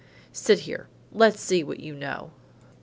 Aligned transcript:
"Sit 0.33 0.61
here. 0.61 0.87
Let's 1.11 1.39
see 1.39 1.63
what 1.63 1.79
you 1.79 1.93
know." 1.93 2.31